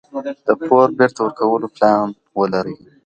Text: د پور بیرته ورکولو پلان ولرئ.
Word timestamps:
د 0.45 0.49
پور 0.65 0.87
بیرته 0.97 1.19
ورکولو 1.23 1.67
پلان 1.75 2.07
ولرئ. 2.39 2.75